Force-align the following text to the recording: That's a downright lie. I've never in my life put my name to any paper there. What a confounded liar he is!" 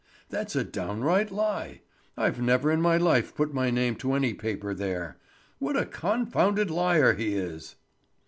That's 0.29 0.55
a 0.55 0.63
downright 0.63 1.29
lie. 1.29 1.81
I've 2.17 2.41
never 2.41 2.71
in 2.71 2.81
my 2.81 2.97
life 2.97 3.35
put 3.35 3.53
my 3.53 3.69
name 3.69 3.95
to 3.97 4.13
any 4.15 4.33
paper 4.33 4.73
there. 4.73 5.19
What 5.59 5.77
a 5.77 5.85
confounded 5.85 6.71
liar 6.71 7.13
he 7.13 7.35
is!" 7.35 7.75